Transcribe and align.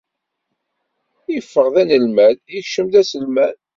Iffeɣ 1.37 1.67
d 1.73 1.75
anelmad, 1.83 2.37
ikcem 2.57 2.87
d 2.93 2.95
aselmad. 3.01 3.55